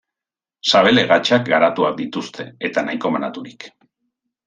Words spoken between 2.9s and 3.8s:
nahiko banaturik.